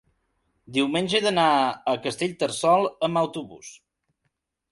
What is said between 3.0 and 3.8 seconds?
amb autobús.